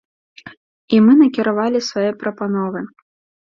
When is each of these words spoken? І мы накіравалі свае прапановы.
І 0.97 1.03
мы 1.05 1.13
накіравалі 1.21 1.85
свае 1.91 2.09
прапановы. 2.25 2.87